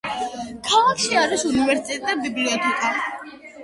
ქალაქში 0.69 1.21
არის 1.25 1.45
უნივერსიტეტი 1.53 2.03
და 2.09 2.19
ბიბლიოთეკა. 2.27 2.95